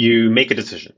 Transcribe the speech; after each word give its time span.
You 0.00 0.30
make 0.30 0.50
a 0.50 0.54
decision. 0.54 0.94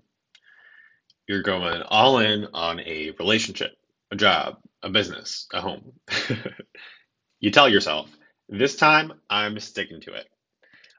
You're 1.26 1.42
going 1.42 1.82
all 1.82 2.18
in 2.18 2.46
on 2.54 2.78
a 2.78 3.10
relationship, 3.18 3.72
a 4.12 4.14
job, 4.14 4.58
a 4.80 4.90
business, 4.90 5.48
a 5.52 5.60
home. 5.60 5.94
you 7.40 7.50
tell 7.50 7.68
yourself, 7.68 8.08
this 8.48 8.76
time 8.76 9.12
I'm 9.28 9.58
sticking 9.58 10.02
to 10.02 10.12
it. 10.12 10.26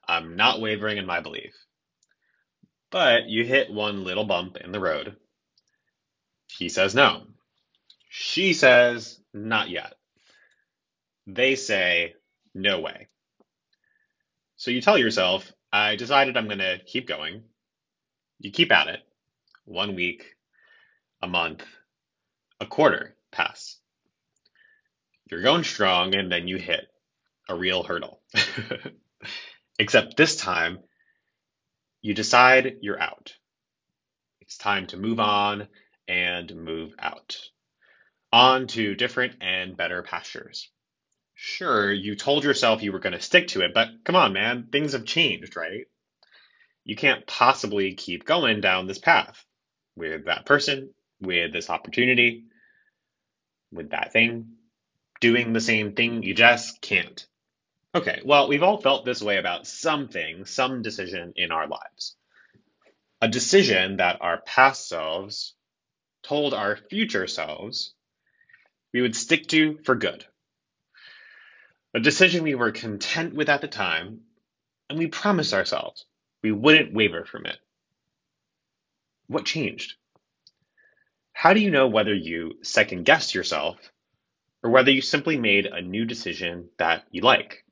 I'm 0.05 0.35
not 0.35 0.59
wavering 0.59 0.97
in 0.97 1.05
my 1.05 1.21
belief. 1.21 1.53
But 2.91 3.29
you 3.29 3.45
hit 3.45 3.71
one 3.71 4.03
little 4.03 4.25
bump 4.25 4.57
in 4.57 4.73
the 4.73 4.81
road. 4.81 5.15
He 6.51 6.67
says 6.67 6.93
no. 6.93 7.23
She 8.09 8.51
says 8.51 9.17
not 9.33 9.69
yet. 9.69 9.93
They 11.25 11.55
say 11.55 12.15
no 12.53 12.81
way. 12.81 13.07
So 14.57 14.71
you 14.71 14.81
tell 14.81 14.97
yourself, 14.97 15.49
I 15.71 15.95
decided 15.95 16.35
I'm 16.35 16.47
going 16.47 16.59
to 16.59 16.79
keep 16.85 17.07
going. 17.07 17.43
You 18.43 18.51
keep 18.51 18.73
at 18.73 18.89
it. 18.89 18.99
One 19.63 19.95
week, 19.95 20.35
a 21.21 21.27
month, 21.27 21.63
a 22.59 22.65
quarter 22.65 23.15
pass. 23.31 23.77
You're 25.31 25.41
going 25.41 25.63
strong, 25.63 26.13
and 26.13 26.29
then 26.29 26.49
you 26.49 26.57
hit 26.57 26.85
a 27.47 27.55
real 27.55 27.83
hurdle. 27.83 28.21
Except 29.79 30.17
this 30.17 30.35
time, 30.35 30.79
you 32.01 32.13
decide 32.13 32.79
you're 32.81 33.01
out. 33.01 33.33
It's 34.41 34.57
time 34.57 34.87
to 34.87 34.97
move 34.97 35.21
on 35.21 35.69
and 36.09 36.53
move 36.53 36.93
out. 36.99 37.37
On 38.33 38.67
to 38.67 38.93
different 38.93 39.37
and 39.39 39.77
better 39.77 40.03
pastures. 40.03 40.69
Sure, 41.33 41.93
you 41.93 42.17
told 42.17 42.43
yourself 42.43 42.83
you 42.83 42.91
were 42.91 42.99
going 42.99 43.13
to 43.13 43.21
stick 43.21 43.47
to 43.49 43.61
it, 43.61 43.73
but 43.73 43.87
come 44.03 44.17
on, 44.17 44.33
man, 44.33 44.67
things 44.69 44.91
have 44.91 45.05
changed, 45.05 45.55
right? 45.55 45.85
You 46.85 46.95
can't 46.95 47.25
possibly 47.25 47.93
keep 47.93 48.25
going 48.25 48.61
down 48.61 48.87
this 48.87 48.99
path 48.99 49.43
with 49.95 50.25
that 50.25 50.45
person, 50.45 50.93
with 51.21 51.53
this 51.53 51.69
opportunity, 51.69 52.45
with 53.71 53.91
that 53.91 54.11
thing, 54.11 54.53
doing 55.21 55.53
the 55.53 55.61
same 55.61 55.93
thing. 55.93 56.23
You 56.23 56.33
just 56.33 56.81
can't. 56.81 57.25
Okay, 57.95 58.21
well, 58.25 58.47
we've 58.47 58.63
all 58.63 58.81
felt 58.81 59.05
this 59.05 59.21
way 59.21 59.37
about 59.37 59.67
something, 59.67 60.45
some 60.45 60.81
decision 60.81 61.33
in 61.35 61.51
our 61.51 61.67
lives. 61.67 62.15
A 63.21 63.27
decision 63.27 63.97
that 63.97 64.17
our 64.21 64.41
past 64.41 64.89
selves 64.89 65.53
told 66.23 66.53
our 66.53 66.75
future 66.75 67.27
selves 67.27 67.93
we 68.93 69.01
would 69.01 69.15
stick 69.15 69.47
to 69.47 69.79
for 69.83 69.95
good. 69.95 70.25
A 71.93 71.99
decision 71.99 72.43
we 72.43 72.55
were 72.55 72.71
content 72.71 73.33
with 73.33 73.49
at 73.49 73.61
the 73.61 73.67
time, 73.67 74.21
and 74.89 74.99
we 74.99 75.07
promised 75.07 75.53
ourselves 75.53 76.05
we 76.43 76.51
wouldn't 76.51 76.93
waver 76.93 77.25
from 77.25 77.45
it. 77.45 77.57
What 79.27 79.45
changed? 79.45 79.95
How 81.31 81.53
do 81.53 81.61
you 81.61 81.71
know 81.71 81.87
whether 81.87 82.13
you 82.13 82.59
second 82.61 83.05
guessed 83.05 83.33
yourself 83.33 83.77
or 84.61 84.69
whether 84.69 84.91
you 84.91 85.01
simply 85.01 85.37
made 85.37 85.65
a 85.65 85.81
new 85.81 86.05
decision 86.05 86.69
that 86.77 87.05
you 87.09 87.21
like? 87.21 87.65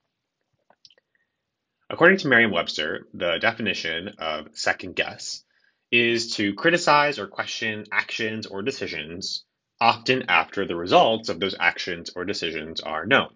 According 1.90 2.20
to 2.20 2.30
Merriam 2.30 2.52
Webster, 2.52 3.08
the 3.14 3.38
definition 3.40 4.16
of 4.18 4.48
second 4.54 4.96
guess 4.96 5.44
is 5.92 6.36
to 6.36 6.54
criticize 6.54 7.20
or 7.20 7.28
question 7.28 7.86
actions 7.92 8.48
or 8.48 8.62
decisions, 8.62 9.44
often 9.82 10.24
after 10.30 10.66
the 10.66 10.76
results 10.76 11.28
of 11.28 11.42
those 11.42 11.56
actions 11.60 12.12
or 12.16 12.24
decisions 12.24 12.80
are 12.80 13.06
known. 13.06 13.34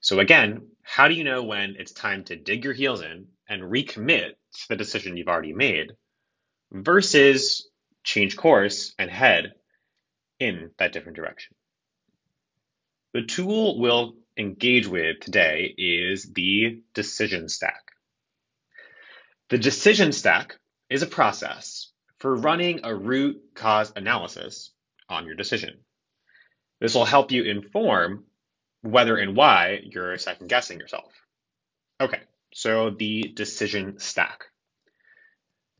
So, 0.00 0.18
again, 0.18 0.70
how 0.82 1.06
do 1.06 1.14
you 1.14 1.22
know 1.22 1.44
when 1.44 1.76
it's 1.78 1.92
time 1.92 2.24
to 2.24 2.36
dig 2.36 2.64
your 2.64 2.74
heels 2.74 3.00
in 3.00 3.28
and 3.48 3.62
recommit 3.62 4.30
to 4.52 4.68
the 4.68 4.76
decision 4.76 5.16
you've 5.16 5.28
already 5.28 5.52
made 5.52 5.92
versus 6.72 7.68
change 8.02 8.36
course 8.36 8.94
and 8.98 9.10
head 9.10 9.54
in 10.40 10.70
that 10.78 10.92
different 10.92 11.16
direction? 11.16 11.54
The 13.12 13.22
tool 13.22 13.78
we'll 13.78 14.14
engage 14.36 14.86
with 14.86 15.20
today 15.20 15.74
is 15.78 16.32
the 16.32 16.82
decision 16.94 17.48
stack. 17.48 17.92
The 19.50 19.58
decision 19.58 20.12
stack 20.12 20.56
is 20.90 21.02
a 21.02 21.06
process 21.06 21.92
for 22.18 22.34
running 22.34 22.80
a 22.82 22.94
root 22.94 23.40
cause 23.54 23.92
analysis 23.94 24.72
on 25.08 25.26
your 25.26 25.34
decision. 25.34 25.80
This 26.80 26.94
will 26.94 27.04
help 27.04 27.30
you 27.30 27.44
inform 27.44 28.24
whether 28.82 29.16
and 29.16 29.36
why 29.36 29.80
you're 29.84 30.18
second 30.18 30.48
guessing 30.48 30.78
yourself. 30.78 31.12
So 32.54 32.90
the 32.92 33.24
decision 33.36 34.00
stack. 34.00 34.46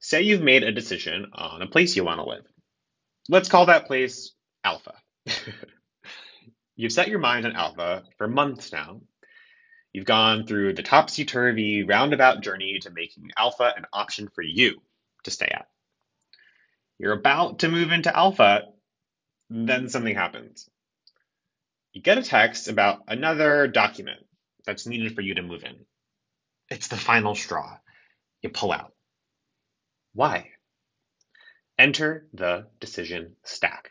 Say 0.01 0.23
you've 0.23 0.43
made 0.43 0.65
a 0.65 0.73
decision 0.73 1.29
on 1.35 1.63
a 1.63 1.69
place 1.69 1.97
you 1.97 2.05
want 2.05 2.21
to 2.21 2.29
live. 2.29 2.47
Let's 3.31 3.49
call 3.49 3.67
that 3.67 3.87
place 3.87 4.33
Alpha. 4.65 4.95
You've 6.77 6.93
set 6.93 7.09
your 7.09 7.21
mind 7.21 7.47
on 7.47 7.57
alpha 7.57 8.03
for 8.19 8.29
months 8.29 8.73
now. 8.73 9.01
You've 9.93 10.07
gone 10.07 10.47
through 10.47 10.75
the 10.75 10.83
topsy 10.83 11.25
turvy, 11.25 11.85
roundabout 11.85 12.43
journey 12.43 12.79
to 12.83 12.91
making 12.91 13.31
alpha 13.39 13.73
an 13.77 13.87
option 13.93 14.29
for 14.35 14.43
you 14.43 14.83
to 15.25 15.31
stay 15.31 15.47
at. 15.53 15.67
You're 16.99 17.13
about 17.13 17.61
to 17.61 17.69
move 17.69 17.93
into 17.93 18.17
alpha, 18.17 18.63
then 19.51 19.89
something 19.89 20.15
happens. 20.15 20.69
You 21.93 22.03
get 22.03 22.19
a 22.19 22.23
text 22.23 22.69
about 22.69 23.03
another 23.09 23.69
document 23.69 24.21
that's 24.67 24.87
needed 24.87 25.15
for 25.15 25.23
you 25.23 25.35
to 25.35 25.43
move 25.43 25.65
in. 25.65 25.77
It's 26.71 26.89
the 26.89 26.97
final 26.97 27.35
straw. 27.35 27.79
You 28.43 28.51
pull 28.51 28.73
out. 28.73 28.93
Why? 30.13 30.51
Enter 31.79 32.27
the 32.33 32.67
decision 32.81 33.37
stack. 33.43 33.91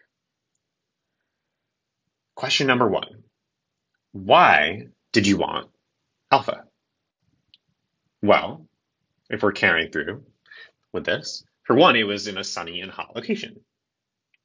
Question 2.36 2.68
number 2.68 2.90
one 2.90 3.24
Why 4.12 4.88
did 5.12 5.28
you 5.28 5.38
want 5.38 5.70
alpha? 6.32 6.66
Well, 8.22 8.68
if 9.30 9.44
we're 9.44 9.52
carrying 9.52 9.92
through 9.92 10.24
with 10.94 11.06
this, 11.06 11.44
for 11.64 11.76
one, 11.76 11.96
it 11.96 12.04
was 12.04 12.28
in 12.28 12.38
a 12.38 12.44
sunny 12.44 12.82
and 12.82 12.92
hot 12.92 13.16
location. 13.16 13.60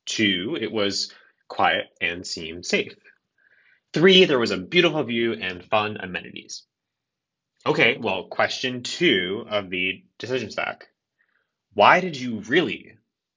Two, 0.04 0.56
it 0.60 0.72
was 0.72 1.12
quiet 1.48 1.86
and 2.00 2.26
seemed 2.26 2.66
safe. 2.66 2.94
Three, 3.92 4.24
there 4.24 4.38
was 4.38 4.50
a 4.50 4.58
beautiful 4.58 5.02
view 5.04 5.32
and 5.34 5.64
fun 5.64 5.96
amenities. 5.96 6.64
Okay, 7.68 7.98
well, 8.00 8.24
question 8.24 8.82
two 8.82 9.44
of 9.46 9.68
the 9.68 10.02
decision 10.18 10.50
stack. 10.50 10.88
Why 11.74 12.00
did 12.00 12.16
you 12.16 12.38
really 12.38 12.96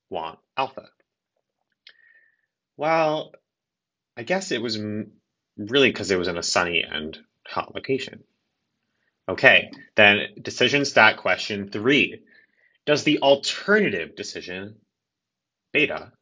want 0.09 0.39
alpha? 0.55 0.87
Well, 2.77 3.33
I 4.15 4.23
guess 4.23 4.53
it 4.53 4.61
was 4.61 4.79
really 5.57 5.89
because 5.89 6.11
it 6.11 6.17
was 6.17 6.29
in 6.29 6.37
a 6.37 6.43
sunny 6.43 6.81
and 6.81 7.17
hot 7.45 7.75
location. 7.75 8.23
Okay, 9.27 9.69
then 9.97 10.27
decision 10.41 10.85
stack 10.85 11.17
question 11.17 11.69
three. 11.69 12.21
Does 12.85 13.03
the 13.03 13.19
alternative 13.19 14.15
decision, 14.15 14.77
beta, 15.73 16.13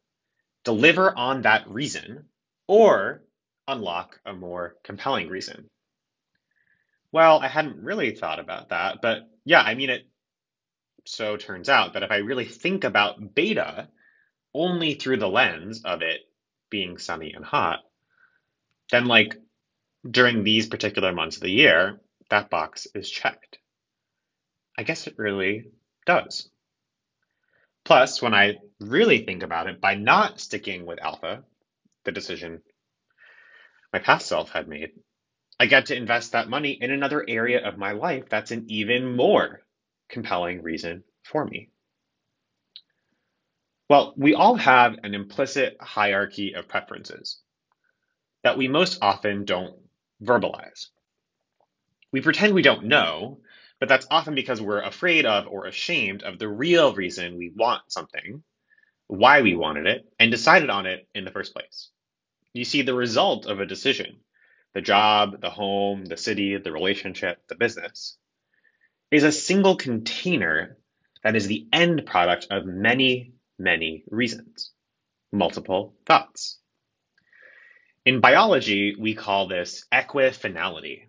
deliver 0.64 1.16
on 1.16 1.42
that 1.42 1.70
reason 1.70 2.24
or 2.66 3.22
unlock 3.68 4.18
a 4.26 4.32
more 4.32 4.74
compelling 4.82 5.28
reason? 5.28 5.68
Well, 7.12 7.38
I 7.40 7.48
hadn't 7.48 7.82
really 7.82 8.10
thought 8.10 8.38
about 8.38 8.68
that, 8.70 9.00
but 9.00 9.22
yeah, 9.44 9.62
I 9.62 9.74
mean, 9.74 9.90
it 9.90 10.02
so 11.06 11.36
turns 11.36 11.68
out 11.68 11.92
that 11.92 12.02
if 12.02 12.10
I 12.10 12.16
really 12.16 12.44
think 12.46 12.84
about 12.84 13.34
beta 13.34 13.88
only 14.54 14.94
through 14.94 15.18
the 15.18 15.28
lens 15.28 15.82
of 15.84 16.02
it 16.02 16.20
being 16.70 16.98
sunny 16.98 17.32
and 17.32 17.44
hot, 17.44 17.80
then 18.92 19.06
like 19.06 19.34
during 20.10 20.44
these 20.44 20.66
particular 20.66 21.12
months 21.12 21.36
of 21.36 21.42
the 21.42 21.50
year, 21.50 21.98
that 22.30 22.50
box 22.50 22.86
is 22.94 23.10
checked. 23.10 23.58
I 24.76 24.82
guess 24.82 25.06
it 25.06 25.14
really 25.16 25.62
does. 26.06 26.48
Plus, 27.84 28.22
when 28.22 28.32
I 28.32 28.54
really 28.80 29.18
think 29.18 29.42
about 29.42 29.66
it, 29.66 29.80
by 29.80 29.94
not 29.94 30.40
sticking 30.40 30.86
with 30.86 30.98
alpha, 31.02 31.44
the 32.04 32.12
decision 32.12 32.62
my 33.92 33.98
past 34.00 34.26
self 34.26 34.50
had 34.50 34.66
made, 34.66 34.90
I 35.60 35.66
get 35.66 35.86
to 35.86 35.94
invest 35.94 36.32
that 36.32 36.48
money 36.48 36.70
in 36.70 36.90
another 36.90 37.22
area 37.28 37.68
of 37.68 37.76
my 37.76 37.92
life 37.92 38.30
that's 38.30 38.50
an 38.50 38.64
even 38.68 39.14
more 39.14 39.60
compelling 40.08 40.62
reason 40.62 41.04
for 41.22 41.44
me. 41.44 41.68
Well, 43.90 44.14
we 44.16 44.32
all 44.32 44.54
have 44.54 44.96
an 45.02 45.14
implicit 45.14 45.76
hierarchy 45.78 46.54
of 46.54 46.66
preferences 46.66 47.42
that 48.42 48.56
we 48.56 48.68
most 48.68 49.00
often 49.02 49.44
don't 49.44 49.76
verbalize. 50.22 50.86
We 52.10 52.22
pretend 52.22 52.54
we 52.54 52.62
don't 52.62 52.86
know, 52.86 53.40
but 53.80 53.88
that's 53.90 54.06
often 54.10 54.34
because 54.34 54.62
we're 54.62 54.80
afraid 54.80 55.26
of 55.26 55.46
or 55.46 55.66
ashamed 55.66 56.22
of 56.22 56.38
the 56.38 56.48
real 56.48 56.94
reason 56.94 57.36
we 57.36 57.52
want 57.54 57.82
something, 57.92 58.42
why 59.08 59.42
we 59.42 59.54
wanted 59.54 59.86
it, 59.86 60.10
and 60.18 60.30
decided 60.30 60.70
on 60.70 60.86
it 60.86 61.06
in 61.14 61.26
the 61.26 61.30
first 61.30 61.52
place. 61.52 61.90
You 62.54 62.64
see, 62.64 62.80
the 62.80 62.94
result 62.94 63.44
of 63.44 63.60
a 63.60 63.66
decision, 63.66 64.20
the 64.74 64.80
job, 64.80 65.40
the 65.40 65.50
home, 65.50 66.04
the 66.04 66.16
city, 66.16 66.56
the 66.56 66.72
relationship, 66.72 67.38
the 67.48 67.54
business, 67.54 68.16
is 69.10 69.24
a 69.24 69.32
single 69.32 69.76
container 69.76 70.76
that 71.22 71.36
is 71.36 71.46
the 71.46 71.66
end 71.72 72.06
product 72.06 72.46
of 72.50 72.64
many, 72.64 73.34
many 73.58 74.04
reasons, 74.10 74.70
multiple 75.32 75.94
thoughts. 76.06 76.58
In 78.06 78.20
biology, 78.20 78.94
we 78.98 79.14
call 79.14 79.48
this 79.48 79.84
equifinality. 79.92 81.08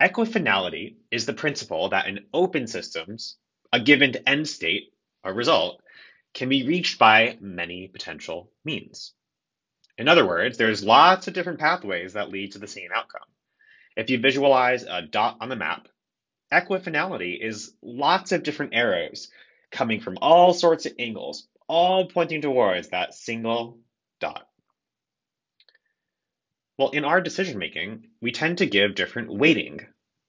Equifinality 0.00 0.96
is 1.10 1.26
the 1.26 1.32
principle 1.32 1.88
that 1.88 2.06
in 2.06 2.26
open 2.32 2.66
systems, 2.66 3.36
a 3.72 3.80
given 3.80 4.14
end 4.26 4.48
state, 4.48 4.92
a 5.24 5.32
result, 5.32 5.82
can 6.32 6.48
be 6.48 6.66
reached 6.66 6.98
by 6.98 7.36
many 7.40 7.88
potential 7.88 8.52
means. 8.64 9.14
In 10.00 10.08
other 10.08 10.26
words, 10.26 10.56
there's 10.56 10.82
lots 10.82 11.28
of 11.28 11.34
different 11.34 11.58
pathways 11.60 12.14
that 12.14 12.30
lead 12.30 12.52
to 12.52 12.58
the 12.58 12.66
same 12.66 12.88
outcome. 12.94 13.28
If 13.94 14.08
you 14.08 14.18
visualize 14.18 14.82
a 14.84 15.02
dot 15.02 15.36
on 15.42 15.50
the 15.50 15.56
map, 15.56 15.88
equifinality 16.50 17.38
is 17.38 17.74
lots 17.82 18.32
of 18.32 18.42
different 18.42 18.72
arrows 18.74 19.30
coming 19.70 20.00
from 20.00 20.16
all 20.22 20.54
sorts 20.54 20.86
of 20.86 20.94
angles, 20.98 21.46
all 21.68 22.06
pointing 22.06 22.40
towards 22.40 22.88
that 22.88 23.12
single 23.12 23.78
dot. 24.20 24.48
Well, 26.78 26.92
in 26.92 27.04
our 27.04 27.20
decision 27.20 27.58
making, 27.58 28.06
we 28.22 28.32
tend 28.32 28.56
to 28.58 28.66
give 28.66 28.94
different 28.94 29.30
weighting 29.30 29.80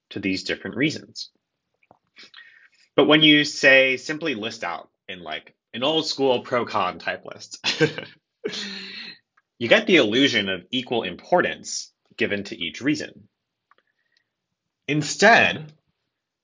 to 0.09 0.19
these 0.19 0.43
different 0.43 0.75
reasons. 0.75 1.29
But 2.97 3.07
when 3.07 3.23
you 3.23 3.45
say 3.45 3.95
simply 3.95 4.35
list 4.35 4.65
out 4.65 4.89
in 5.07 5.23
like 5.23 5.55
an 5.73 5.81
old 5.81 6.05
school 6.07 6.41
pro 6.41 6.65
con 6.65 6.99
type 6.99 7.23
list, 7.23 7.65
you 9.61 9.67
get 9.67 9.85
the 9.85 9.97
illusion 9.97 10.49
of 10.49 10.65
equal 10.71 11.03
importance 11.03 11.93
given 12.17 12.43
to 12.45 12.59
each 12.59 12.81
reason. 12.81 13.27
Instead, 14.87 15.71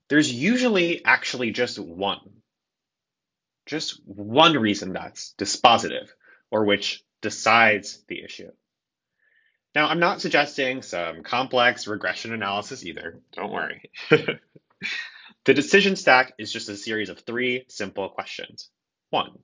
there's 0.07 0.31
usually 0.31 1.03
actually 1.03 1.49
just 1.49 1.79
one. 1.79 2.19
Just 3.65 3.99
one 4.05 4.53
reason 4.53 4.93
that's 4.93 5.33
dispositive 5.35 6.09
or 6.51 6.65
which 6.65 7.03
decides 7.23 8.03
the 8.07 8.23
issue. 8.23 8.51
Now, 9.73 9.87
I'm 9.87 9.99
not 9.99 10.21
suggesting 10.21 10.83
some 10.83 11.23
complex 11.23 11.87
regression 11.87 12.35
analysis 12.35 12.85
either. 12.85 13.19
Don't 13.33 13.51
worry. 13.51 13.89
the 14.11 15.53
decision 15.55 15.95
stack 15.95 16.33
is 16.37 16.53
just 16.53 16.69
a 16.69 16.77
series 16.77 17.09
of 17.09 17.21
three 17.21 17.65
simple 17.67 18.09
questions. 18.09 18.69
One, 19.09 19.39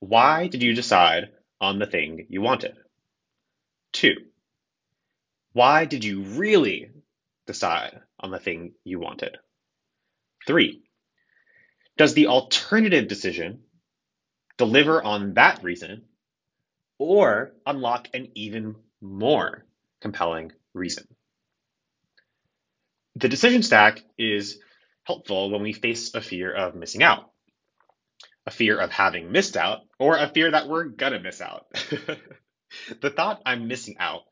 why 0.00 0.48
did 0.48 0.62
you 0.62 0.74
decide 0.74 1.30
on 1.60 1.78
the 1.78 1.86
thing 1.86 2.26
you 2.28 2.40
wanted? 2.40 2.76
Two, 3.92 4.14
why 5.52 5.84
did 5.84 6.04
you 6.04 6.22
really 6.22 6.90
decide 7.46 8.00
on 8.20 8.30
the 8.30 8.38
thing 8.38 8.72
you 8.84 9.00
wanted? 9.00 9.38
Three, 10.46 10.82
does 11.96 12.14
the 12.14 12.28
alternative 12.28 13.08
decision 13.08 13.60
deliver 14.56 15.02
on 15.02 15.34
that 15.34 15.62
reason 15.62 16.04
or 16.98 17.52
unlock 17.66 18.08
an 18.14 18.28
even 18.34 18.76
more 19.00 19.64
compelling 20.00 20.52
reason? 20.74 21.06
The 23.16 23.28
decision 23.28 23.62
stack 23.62 24.02
is 24.16 24.60
helpful 25.02 25.50
when 25.50 25.62
we 25.62 25.72
face 25.72 26.14
a 26.14 26.20
fear 26.20 26.54
of 26.54 26.76
missing 26.76 27.02
out 27.02 27.30
a 28.48 28.50
fear 28.50 28.78
of 28.78 28.90
having 28.90 29.30
missed 29.30 29.58
out, 29.58 29.80
or 29.98 30.16
a 30.16 30.26
fear 30.26 30.50
that 30.50 30.68
we're 30.68 30.84
gonna 30.84 31.20
miss 31.20 31.42
out. 31.42 31.66
the 33.02 33.10
thought 33.10 33.42
I'm 33.44 33.68
missing 33.68 33.96
out 33.98 34.22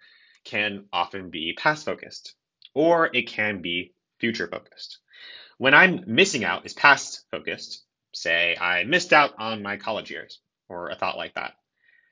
can 0.43 0.87
often 0.91 1.29
be 1.29 1.53
past 1.53 1.85
focused, 1.85 2.35
or 2.73 3.11
it 3.15 3.29
can 3.29 3.61
be 3.61 3.93
future 4.19 4.49
focused. 4.49 5.01
When 5.59 5.75
I'm 5.75 6.05
missing 6.07 6.45
out 6.47 6.65
is 6.65 6.73
past 6.73 7.27
focused, 7.31 7.85
say 8.15 8.57
I 8.59 8.85
missed 8.85 9.13
out 9.13 9.35
on 9.37 9.63
my 9.63 9.77
college 9.77 10.11
years, 10.11 10.41
or 10.67 10.89
a 10.89 10.97
thought 10.97 11.19
like 11.19 11.35
that, 11.35 11.53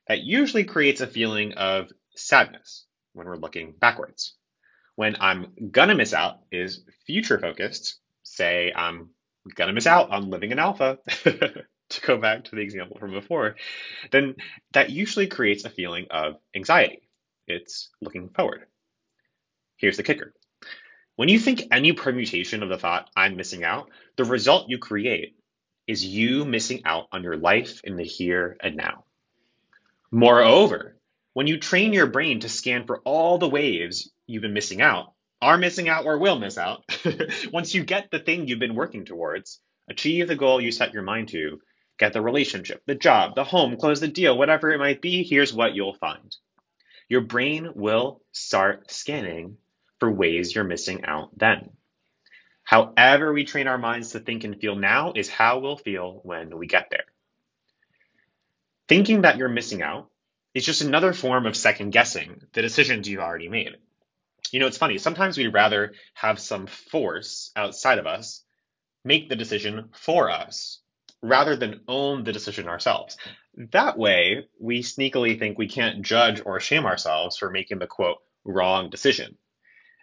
that 0.06 0.20
usually 0.20 0.64
creates 0.64 1.00
a 1.00 1.06
feeling 1.06 1.54
of 1.54 1.90
sadness 2.16 2.84
when 3.14 3.26
we're 3.26 3.36
looking 3.36 3.72
backwards. 3.80 4.34
When 4.94 5.16
I'm 5.20 5.54
gonna 5.70 5.94
miss 5.94 6.12
out 6.12 6.40
is 6.52 6.84
future 7.06 7.38
focused, 7.38 7.98
say 8.24 8.74
I'm 8.76 9.08
gonna 9.54 9.72
miss 9.72 9.86
out 9.86 10.10
on 10.10 10.28
living 10.28 10.50
in 10.50 10.58
alpha. 10.58 10.98
to 11.94 12.00
go 12.06 12.16
back 12.18 12.44
to 12.44 12.56
the 12.56 12.62
example 12.62 12.98
from 12.98 13.12
before, 13.12 13.56
then 14.10 14.36
that 14.72 14.90
usually 14.90 15.26
creates 15.26 15.64
a 15.64 15.70
feeling 15.70 16.06
of 16.10 16.36
anxiety. 16.54 17.08
It's 17.46 17.90
looking 18.00 18.28
forward. 18.30 18.66
Here's 19.76 19.96
the 19.96 20.02
kicker. 20.02 20.32
When 21.16 21.28
you 21.28 21.38
think 21.38 21.68
any 21.70 21.92
permutation 21.92 22.62
of 22.62 22.68
the 22.68 22.78
thought, 22.78 23.08
I'm 23.14 23.36
missing 23.36 23.62
out, 23.62 23.90
the 24.16 24.24
result 24.24 24.68
you 24.68 24.78
create 24.78 25.36
is 25.86 26.04
you 26.04 26.44
missing 26.44 26.82
out 26.84 27.06
on 27.12 27.22
your 27.22 27.36
life 27.36 27.80
in 27.84 27.96
the 27.96 28.04
here 28.04 28.56
and 28.60 28.76
now. 28.76 29.04
Moreover, 30.10 30.96
when 31.34 31.46
you 31.46 31.58
train 31.58 31.92
your 31.92 32.06
brain 32.06 32.40
to 32.40 32.48
scan 32.48 32.86
for 32.86 33.00
all 33.00 33.38
the 33.38 33.48
waves 33.48 34.10
you've 34.26 34.42
been 34.42 34.54
missing 34.54 34.80
out, 34.80 35.12
are 35.42 35.58
missing 35.58 35.88
out 35.88 36.06
or 36.06 36.18
will 36.18 36.38
miss 36.38 36.56
out, 36.56 36.84
once 37.52 37.74
you 37.74 37.84
get 37.84 38.10
the 38.10 38.18
thing 38.18 38.48
you've 38.48 38.58
been 38.58 38.74
working 38.74 39.04
towards, 39.04 39.60
achieve 39.88 40.26
the 40.26 40.36
goal 40.36 40.60
you 40.60 40.72
set 40.72 40.94
your 40.94 41.02
mind 41.02 41.28
to, 41.28 41.60
get 41.98 42.12
the 42.12 42.20
relationship, 42.20 42.82
the 42.86 42.94
job, 42.94 43.34
the 43.34 43.44
home, 43.44 43.76
close 43.76 44.00
the 44.00 44.08
deal, 44.08 44.36
whatever 44.36 44.70
it 44.72 44.78
might 44.78 45.00
be, 45.00 45.22
here's 45.22 45.52
what 45.52 45.74
you'll 45.74 45.94
find. 45.94 46.36
Your 47.08 47.20
brain 47.20 47.70
will 47.74 48.22
start 48.32 48.90
scanning 48.90 49.58
for 50.00 50.10
ways 50.10 50.54
you're 50.54 50.64
missing 50.64 51.04
out 51.04 51.30
then. 51.36 51.70
However, 52.64 53.32
we 53.32 53.44
train 53.44 53.68
our 53.68 53.78
minds 53.78 54.10
to 54.10 54.20
think 54.20 54.44
and 54.44 54.58
feel 54.58 54.74
now 54.74 55.12
is 55.14 55.28
how 55.28 55.58
we'll 55.58 55.76
feel 55.76 56.20
when 56.24 56.56
we 56.56 56.66
get 56.66 56.88
there. 56.90 57.04
Thinking 58.88 59.22
that 59.22 59.36
you're 59.36 59.48
missing 59.48 59.82
out 59.82 60.10
is 60.54 60.64
just 60.64 60.82
another 60.82 61.12
form 61.12 61.46
of 61.46 61.56
second 61.56 61.90
guessing 61.90 62.42
the 62.52 62.62
decisions 62.62 63.08
you've 63.08 63.20
already 63.20 63.48
made. 63.48 63.76
You 64.50 64.60
know, 64.60 64.66
it's 64.66 64.78
funny, 64.78 64.98
sometimes 64.98 65.36
we'd 65.36 65.48
rather 65.48 65.94
have 66.14 66.38
some 66.38 66.66
force 66.66 67.50
outside 67.56 67.98
of 67.98 68.06
us 68.06 68.42
make 69.04 69.28
the 69.28 69.36
decision 69.36 69.90
for 69.92 70.30
us 70.30 70.80
rather 71.24 71.56
than 71.56 71.80
own 71.88 72.22
the 72.22 72.32
decision 72.32 72.68
ourselves. 72.68 73.16
That 73.72 73.96
way, 73.96 74.46
we 74.60 74.82
sneakily 74.82 75.38
think 75.38 75.56
we 75.56 75.68
can't 75.68 76.02
judge 76.02 76.42
or 76.44 76.60
shame 76.60 76.84
ourselves 76.84 77.38
for 77.38 77.50
making 77.50 77.78
the 77.78 77.86
quote, 77.86 78.18
wrong 78.44 78.90
decision. 78.90 79.38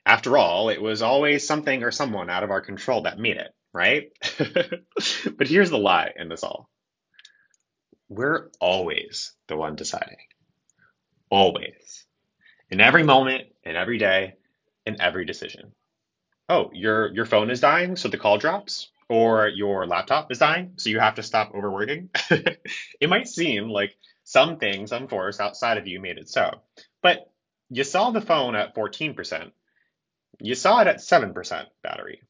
After 0.04 0.36
all, 0.36 0.70
it 0.70 0.82
was 0.82 1.04
always 1.04 1.46
something 1.46 1.84
or 1.84 1.92
someone 1.92 2.32
out 2.32 2.44
of 2.44 2.50
our 2.50 2.62
control 2.62 3.04
that 3.04 3.20
made 3.20 3.38
it, 3.38 3.52
right? 3.72 4.10
but 5.38 5.48
here's 5.48 5.70
the 5.70 5.78
lie 5.78 6.12
in 6.18 6.28
this 6.28 6.44
all 6.44 6.70
we're 8.10 8.50
always 8.60 9.32
the 9.48 9.56
one 9.56 9.75
deciding. 9.75 10.18
Always. 11.30 12.06
In 12.70 12.82
every 12.82 13.04
moment, 13.04 13.44
in 13.63 13.78
every 13.78 14.00
day, 14.00 14.34
in 14.86 15.00
every 15.00 15.24
decision. 15.24 15.72
Oh, 16.50 16.72
your 16.74 17.13
your 17.13 17.25
phone 17.25 17.50
is 17.50 17.62
dying, 17.62 17.96
so 17.96 18.10
the 18.10 18.18
call 18.18 18.38
drops? 18.38 18.90
Or 19.12 19.50
your 19.50 19.86
laptop 19.88 20.32
is 20.32 20.38
dying, 20.38 20.72
so 20.77 20.89
you 20.89 20.98
have 20.98 21.15
to 21.15 21.24
stop 21.24 21.53
overworking. 21.53 22.10
it 22.30 23.10
might 23.10 23.27
seem 23.27 23.68
like 23.68 23.94
some 24.24 24.51
something, 24.51 24.88
some 24.88 25.10
force 25.10 25.41
outside 25.41 25.77
of 25.77 25.86
you 25.86 26.00
made 26.00 26.18
it 26.18 26.30
so. 26.30 26.50
But 27.03 27.30
you 27.70 27.84
saw 27.84 28.12
the 28.12 28.22
phone 28.22 28.56
at 28.56 28.74
14%. 28.74 29.51
You 30.39 30.56
saw 30.56 30.80
it 30.80 30.88
at 30.88 31.00
7% 31.00 31.65
battery. 31.84 32.22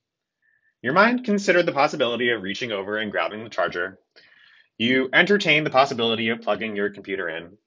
Your 0.82 0.94
mind 0.94 1.24
considered 1.24 1.68
the 1.68 1.72
possibility 1.72 2.32
of 2.32 2.42
reaching 2.42 2.72
over 2.72 2.98
and 2.98 3.12
grabbing 3.12 3.44
the 3.44 3.52
charger. 3.52 4.00
You 4.80 5.10
entertained 5.14 5.68
the 5.68 5.70
possibility 5.70 6.30
of 6.30 6.42
plugging 6.42 6.76
your 6.76 6.90
computer 6.90 7.30
in, 7.30 7.60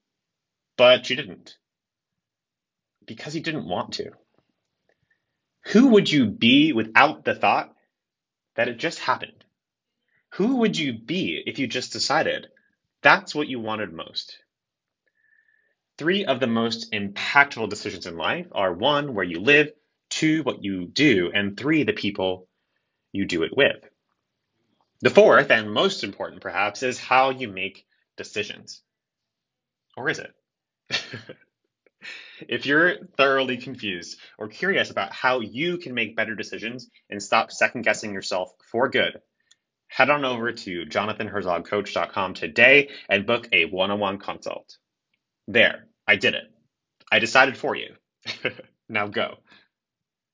but 0.76 1.08
you 1.08 1.14
didn't. 1.14 1.54
Because 3.06 3.36
you 3.36 3.42
didn't 3.42 3.68
want 3.68 3.92
to. 3.94 4.10
Who 5.66 5.90
would 5.90 6.10
you 6.10 6.26
be 6.26 6.72
without 6.72 7.24
the 7.24 7.36
thought 7.36 7.73
that 8.54 8.68
it 8.68 8.78
just 8.78 8.98
happened. 8.98 9.44
Who 10.30 10.56
would 10.56 10.76
you 10.76 10.92
be 10.92 11.42
if 11.46 11.58
you 11.58 11.66
just 11.66 11.92
decided 11.92 12.48
that's 13.02 13.34
what 13.34 13.48
you 13.48 13.60
wanted 13.60 13.92
most? 13.92 14.38
Three 15.96 16.24
of 16.24 16.40
the 16.40 16.48
most 16.48 16.90
impactful 16.92 17.70
decisions 17.70 18.06
in 18.06 18.16
life 18.16 18.48
are 18.52 18.72
one, 18.72 19.14
where 19.14 19.24
you 19.24 19.40
live, 19.40 19.72
two, 20.10 20.42
what 20.42 20.64
you 20.64 20.86
do, 20.86 21.30
and 21.32 21.56
three, 21.56 21.84
the 21.84 21.92
people 21.92 22.48
you 23.12 23.26
do 23.26 23.44
it 23.44 23.56
with. 23.56 23.76
The 25.00 25.10
fourth, 25.10 25.50
and 25.50 25.72
most 25.72 26.02
important 26.02 26.42
perhaps, 26.42 26.82
is 26.82 26.98
how 26.98 27.30
you 27.30 27.48
make 27.48 27.86
decisions. 28.16 28.82
Or 29.96 30.08
is 30.08 30.18
it? 30.18 30.34
If 32.40 32.66
you're 32.66 32.96
thoroughly 33.16 33.56
confused 33.56 34.18
or 34.38 34.48
curious 34.48 34.90
about 34.90 35.12
how 35.12 35.40
you 35.40 35.78
can 35.78 35.94
make 35.94 36.16
better 36.16 36.34
decisions 36.34 36.88
and 37.10 37.22
stop 37.22 37.52
second 37.52 37.82
guessing 37.82 38.12
yourself 38.12 38.52
for 38.70 38.88
good, 38.88 39.20
head 39.88 40.10
on 40.10 40.24
over 40.24 40.52
to 40.52 40.84
jonathanherzogcoach.com 40.86 42.34
today 42.34 42.90
and 43.08 43.26
book 43.26 43.48
a 43.52 43.66
one 43.66 43.90
on 43.90 44.00
one 44.00 44.18
consult. 44.18 44.76
There, 45.46 45.86
I 46.06 46.16
did 46.16 46.34
it. 46.34 46.44
I 47.10 47.18
decided 47.18 47.56
for 47.56 47.76
you. 47.76 47.94
now 48.88 49.06
go. 49.06 49.38